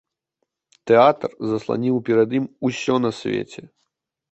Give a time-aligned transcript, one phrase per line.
[0.91, 3.61] Тэатр засланіў перад ім усё на свеце.